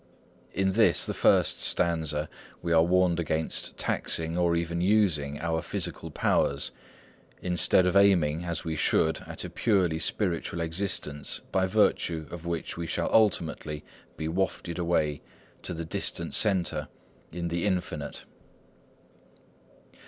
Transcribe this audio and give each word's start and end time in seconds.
In 0.51 0.69
this, 0.69 1.05
the 1.05 1.13
first, 1.13 1.59
stanza 1.61 2.27
we 2.63 2.73
are 2.73 2.81
warned 2.81 3.19
against 3.19 3.77
taxing, 3.77 4.35
or 4.35 4.55
even 4.55 4.81
using, 4.81 5.39
our 5.39 5.61
physical 5.61 6.09
powers, 6.09 6.71
instead 7.43 7.85
of 7.85 7.95
aiming, 7.95 8.43
as 8.43 8.63
we 8.63 8.75
should, 8.75 9.19
at 9.27 9.43
a 9.43 9.49
purely 9.51 9.99
spiritual 9.99 10.59
existence, 10.59 11.41
by 11.51 11.67
virtue 11.67 12.25
of 12.31 12.47
which 12.47 12.77
we 12.77 12.87
shall 12.87 13.13
ultimately 13.13 13.83
be 14.17 14.27
wafted 14.27 14.79
away 14.79 15.21
to 15.61 15.71
the 15.71 15.85
distant 15.85 16.33
Centre 16.33 16.87
in 17.31 17.49
the 17.49 17.67
Infinite. 17.67 18.25